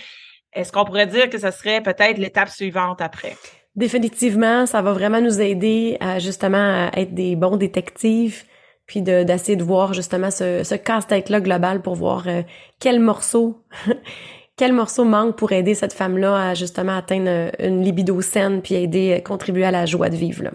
[0.54, 3.36] est-ce qu'on pourrait dire que ce serait peut-être l'étape suivante après?
[3.76, 8.44] Définitivement, ça va vraiment nous aider à justement être des bons détectives,
[8.86, 12.42] puis d'essayer de, voir justement ce, ce casse-tête-là global pour voir euh,
[12.80, 13.64] quel morceau
[14.60, 19.24] quel morceau manque pour aider cette femme-là à justement atteindre une libido saine puis aider,
[19.24, 20.44] contribuer à la joie de vivre.
[20.44, 20.52] Là.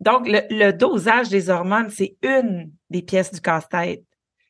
[0.00, 4.02] Donc, le, dosage des hormones, c'est une des pièces du casse-tête.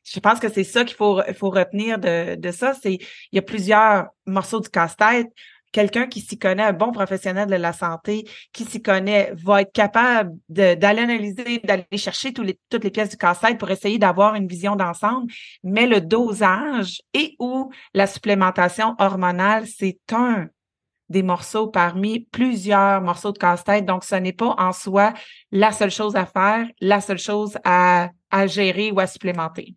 [0.05, 2.73] Je pense que c'est ça qu'il faut, faut retenir de, de ça.
[2.73, 5.27] C'est il y a plusieurs morceaux du casse-tête
[5.75, 9.73] quelqu'un qui s'y connaît, un bon professionnel de la santé, qui s'y connaît, va être
[9.73, 14.47] capable d'aller analyser, d'aller chercher les, toutes les pièces du casse-tête pour essayer d'avoir une
[14.47, 15.29] vision d'ensemble.
[15.65, 20.47] Mais le dosage et ou la supplémentation hormonale, c'est un
[21.09, 23.85] des morceaux parmi plusieurs morceaux de casse-tête.
[23.85, 25.13] Donc, ce n'est pas en soi
[25.51, 29.75] la seule chose à faire, la seule chose à, à gérer ou à supplémenter.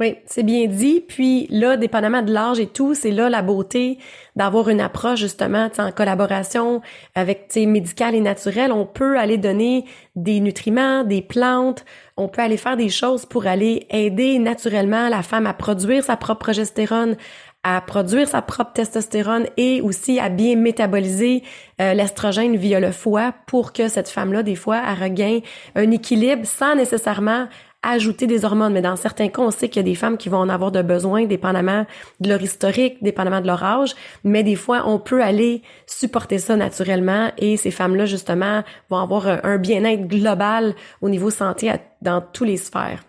[0.00, 1.04] Oui, c'est bien dit.
[1.06, 3.98] Puis là, dépendamment de l'âge et tout, c'est là la beauté
[4.34, 6.80] d'avoir une approche justement en collaboration
[7.14, 8.72] avec médicale et naturelle.
[8.72, 9.84] On peut aller donner
[10.16, 11.84] des nutriments, des plantes.
[12.16, 16.16] On peut aller faire des choses pour aller aider naturellement la femme à produire sa
[16.16, 17.16] propre progestérone,
[17.62, 21.42] à produire sa propre testostérone et aussi à bien métaboliser
[21.78, 25.42] euh, l'estrogène via le foie pour que cette femme-là, des fois, elle regagne
[25.74, 27.48] un équilibre sans nécessairement
[27.82, 30.28] ajouter des hormones, mais dans certains cas, on sait qu'il y a des femmes qui
[30.28, 31.86] vont en avoir de besoin, dépendamment
[32.20, 36.56] de leur historique, dépendamment de leur âge, mais des fois, on peut aller supporter ça
[36.56, 42.44] naturellement et ces femmes-là, justement, vont avoir un bien-être global au niveau santé dans tous
[42.44, 43.02] les sphères.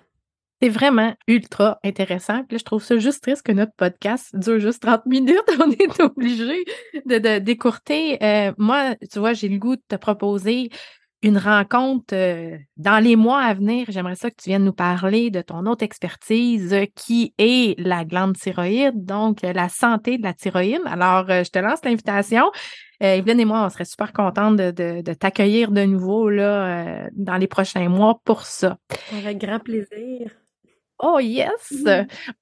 [0.62, 2.44] C'est vraiment ultra intéressant.
[2.44, 5.42] Puis là, je trouve ça juste triste que notre podcast dure juste 30 minutes.
[5.60, 6.64] On est obligé
[7.06, 8.24] de, décourter.
[8.24, 10.70] Euh, moi, tu vois, j'ai le goût de te proposer
[11.24, 13.86] une rencontre euh, dans les mois à venir.
[13.90, 18.06] J'aimerais ça que tu viennes nous parler de ton autre expertise euh, qui est la
[18.06, 20.82] glande thyroïde, donc euh, la santé de la thyroïde.
[20.86, 22.52] Alors, je te lance l'invitation.
[23.00, 27.48] Evelyne et moi, on serait super contentes de, de, t'accueillir de nouveau là, dans les
[27.48, 28.78] prochains mois pour ça.
[29.12, 30.30] Avec grand plaisir.
[31.04, 31.84] Oh yes!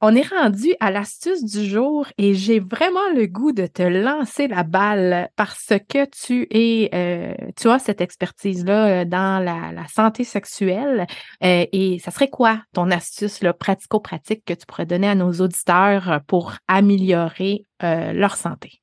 [0.01, 4.49] On est rendu à l'astuce du jour et j'ai vraiment le goût de te lancer
[4.49, 10.25] la balle parce que tu es, euh, tu as cette expertise-là euh, dans la, santé
[10.25, 11.07] sexuelle.
[11.41, 16.19] Euh, et ça serait quoi ton astuce pratico-pratique que tu pourrais donner à nos auditeurs
[16.27, 18.81] pour améliorer leur santé?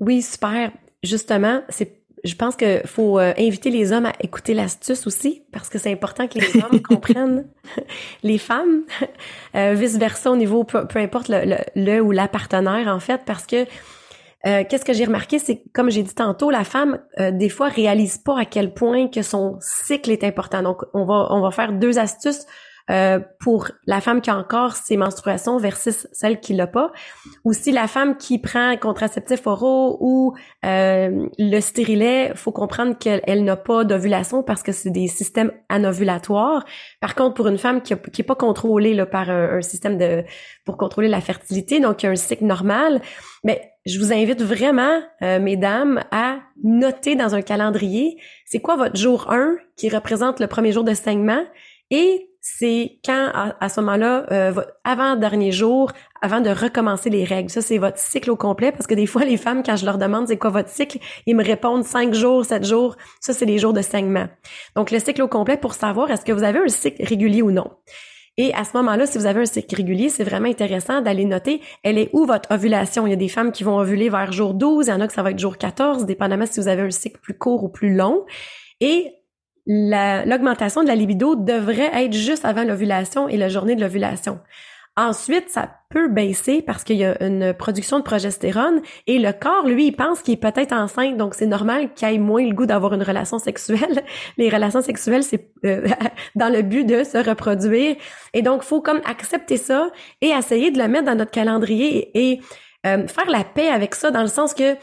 [0.00, 0.70] Oui, super.
[1.02, 5.68] Justement, c'est je pense qu'il faut euh, inviter les hommes à écouter l'astuce aussi, parce
[5.68, 7.46] que c'est important que les hommes comprennent
[8.22, 8.82] les femmes,
[9.54, 13.64] euh, vice-versa au niveau, peu, importe le, le, ou la partenaire, en fait, parce que
[14.46, 17.00] euh, qu'est-ce que j'ai remarqué, c'est comme j'ai dit tantôt, la femme
[17.32, 20.62] des fois réalise pas à quel point que son cycle est important.
[20.62, 22.46] Donc, on va on va faire deux astuces
[22.90, 26.92] euh, pour la femme qui a encore ses menstruations versus celle qui l'a pas.
[27.44, 33.44] Aussi la femme qui prend un contraceptif oraux ou euh, le stérilet, faut comprendre qu'elle
[33.44, 36.64] n'a pas d'ovulation parce que c'est des systèmes anovulatoires.
[37.00, 40.24] Par contre, pour une femme qui, n'est pas contrôlée là, par un, système de
[40.64, 43.00] pour contrôler la fertilité, donc a un cycle normal,
[43.42, 48.96] mais je vous invite vraiment, euh, mesdames, à noter dans un calendrier, c'est quoi votre
[48.96, 51.42] jour 1 qui représente le premier jour de saignement
[51.90, 54.54] et c'est quand à, ce moment-là, euh,
[54.84, 55.90] avant dernier jour,
[56.22, 57.50] avant de recommencer les règles.
[57.50, 59.98] Ça, c'est votre cycle au complet parce que des fois, les femmes, quand je leur
[59.98, 62.96] demande c'est quoi votre cycle, ils me répondent cinq jours, sept jours.
[63.18, 64.28] Ça, c'est les jours de saignement.
[64.76, 67.50] Donc, le cycle au complet pour savoir est-ce que vous avez un cycle régulier ou
[67.50, 67.68] non?
[68.36, 71.60] Et à ce moment-là, si vous avez un cycle régulier, c'est vraiment intéressant d'aller noter,
[71.82, 73.08] elle est où votre ovulation?
[73.08, 75.08] Il y a des femmes qui vont ovuler vers jour 12, il y en a
[75.08, 77.68] que ça va être jour 14, dépendamment si vous avez un cycle plus court ou
[77.68, 78.24] plus long.
[78.80, 79.14] Et
[79.66, 84.38] l'augmentation de la libido devrait être juste avant l'ovulation et la journée de l'ovulation.
[84.98, 89.66] Ensuite, ça peut baisser parce qu'il y a une production de progestérone et le corps,
[89.66, 92.64] lui, il pense qu'il est peut-être enceinte, donc c'est normal qu'il ait moins le goût
[92.64, 94.04] d'avoir une relation sexuelle.
[94.38, 95.86] Les relations sexuelles, c'est euh,
[96.34, 97.96] dans le but de se reproduire.
[98.32, 99.90] Et donc, faut comme accepter ça
[100.22, 102.40] et essayer de le mettre dans notre calendrier et,
[102.86, 104.76] euh, faire la paix avec ça dans le sens que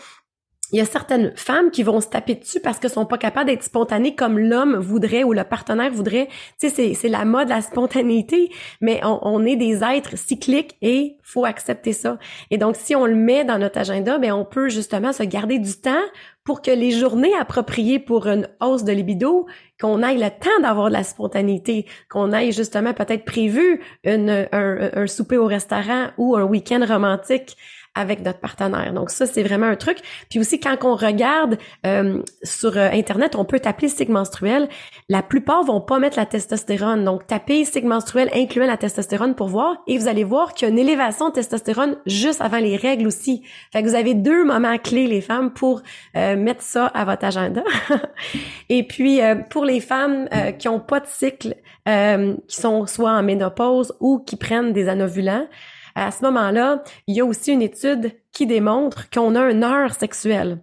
[0.73, 3.45] il y a certaines femmes qui vont se taper dessus parce qu'elles sont pas capables
[3.45, 6.29] d'être spontanées comme l'homme voudrait ou le partenaire voudrait.
[6.59, 11.45] Tu sais, c'est la mode, la spontanéité, mais on, est des êtres cycliques et faut
[11.45, 12.17] accepter ça.
[12.49, 15.59] Et donc, si on le met dans notre agenda, ben on peut justement se garder
[15.59, 16.03] du temps
[16.43, 19.45] pour que les journées appropriées pour une hausse de libido,
[19.79, 25.07] qu'on aille le temps d'avoir de la spontanéité, qu'on aille justement peut-être prévu un, un
[25.07, 27.57] souper au restaurant ou un week-end romantique
[27.95, 28.91] avec notre partenaire.
[28.93, 29.99] Donc ça, c'est vraiment un truc.
[30.29, 34.67] Puis aussi, quand on regarde euh, sur euh, Internet, on peut taper cycle menstruel.
[35.10, 37.04] La plupart vont pas mettre la testostérone.
[37.04, 39.77] Donc, tapez cycle menstruel incluant la testostérone pour voir.
[39.87, 43.06] Et vous allez voir qu'il y a une élévation de testostérone juste avant les règles
[43.06, 43.44] aussi.
[43.71, 45.83] Fait que vous avez deux moments clés, les femmes, pour
[46.15, 47.63] euh, mettre ça à votre agenda.
[48.69, 49.19] Et puis,
[49.50, 50.27] pour les femmes
[50.58, 55.48] qui ont pas de cycle, qui sont soit en ménopause ou qui prennent des anovulants,
[55.96, 59.94] à ce moment-là, il y a aussi une étude qui démontre qu'on a une heure
[59.94, 60.60] sexuelle.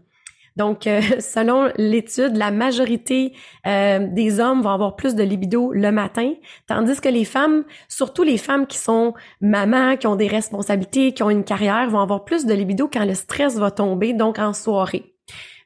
[0.57, 3.33] Donc, euh, selon l'étude, la majorité
[3.67, 6.35] euh, des hommes vont avoir plus de libido le matin,
[6.67, 11.23] tandis que les femmes, surtout les femmes qui sont mamans, qui ont des responsabilités, qui
[11.23, 14.53] ont une carrière, vont avoir plus de libido quand le stress va tomber, donc en
[14.53, 15.15] soirée.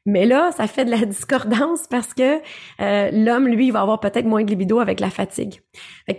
[0.07, 2.41] Mais là, ça fait de la discordance parce que
[2.81, 5.61] euh, l'homme, lui, va avoir peut-être moins de libido avec la fatigue.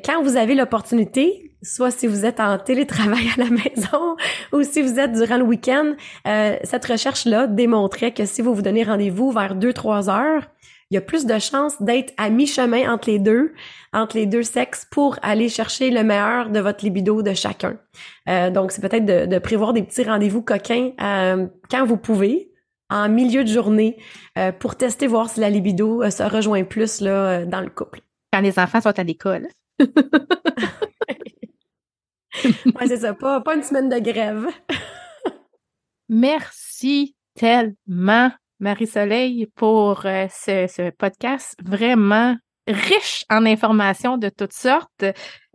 [0.04, 4.16] quand vous avez l'opportunité, soit si vous êtes en télétravail à la maison
[4.54, 5.94] ou si vous êtes durant le week-end,
[6.28, 10.44] euh, cette recherche-là démontrait que si vous vous donnez rendez-vous vers 2-3 heures,
[10.92, 13.54] il y a plus de chances d'être à mi-chemin entre les deux,
[13.92, 17.78] entre les deux sexes pour aller chercher le meilleur de votre libido de chacun.
[18.30, 22.52] Euh, donc, c'est peut-être de, prévoir des petits rendez-vous coquins quand vous pouvez,
[22.90, 23.98] en milieu de journée
[24.38, 27.70] euh, pour tester voir si la libido euh, se rejoint plus là, euh, dans le
[27.70, 28.02] couple.
[28.32, 29.48] Quand les enfants sont à l'école.
[32.44, 34.48] ouais, c'est ça, pas, pas une semaine de grève.
[36.10, 42.36] Merci tellement, Marie-Soleil, pour ce, ce, podcast vraiment
[42.68, 45.06] riche en informations de toutes sortes.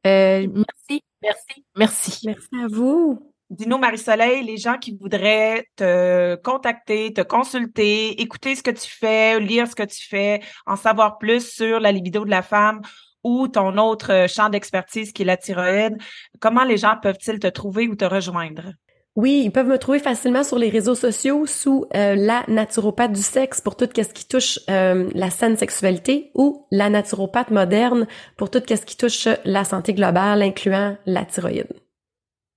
[0.04, 2.26] merci, merci, merci.
[2.26, 3.32] Merci à vous.
[3.50, 9.40] Dis-nous, Marie-Soleil, les gens qui voudraient te contacter, te consulter, écouter ce que tu fais,
[9.40, 12.80] lire ce que tu fais, en savoir plus sur la libido de la femme
[13.24, 15.96] ou ton autre champ d'expertise qui est la thyroïde,
[16.40, 18.72] comment les gens peuvent-ils te trouver ou te rejoindre?
[19.16, 23.22] Oui, ils peuvent me trouver facilement sur les réseaux sociaux sous euh, la naturopathe du
[23.22, 28.06] sexe pour tout ce qui touche euh, la saine sexualité ou la naturopathe moderne
[28.36, 31.66] pour tout ce qui touche la santé globale, incluant la thyroïde.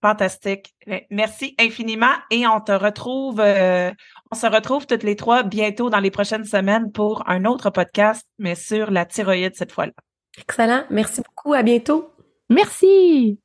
[0.03, 0.75] Fantastique.
[0.85, 3.89] Eh, merci infiniment et on te retrouve, euh,
[4.31, 8.27] on se retrouve toutes les trois bientôt dans les prochaines semaines pour un autre podcast,
[8.37, 9.93] mais sur la thyroïde cette fois-là.
[10.37, 10.85] Excellent.
[10.89, 11.53] Merci beaucoup.
[11.53, 12.11] À bientôt.
[12.49, 13.39] Merci.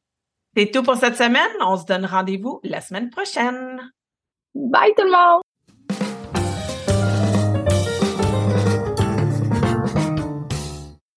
[0.56, 1.50] C'est tout pour cette semaine.
[1.60, 3.92] On se donne rendez-vous la semaine prochaine.
[4.54, 5.42] Bye tout le monde.